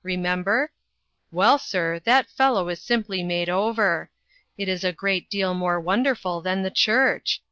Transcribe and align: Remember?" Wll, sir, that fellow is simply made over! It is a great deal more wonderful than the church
Remember?" 0.03 0.71
Wll, 1.31 1.59
sir, 1.59 1.99
that 2.05 2.25
fellow 2.27 2.69
is 2.69 2.81
simply 2.81 3.21
made 3.21 3.49
over! 3.49 4.09
It 4.57 4.67
is 4.67 4.83
a 4.83 4.91
great 4.91 5.29
deal 5.29 5.53
more 5.53 5.79
wonderful 5.79 6.41
than 6.41 6.63
the 6.63 6.71
church 6.71 7.39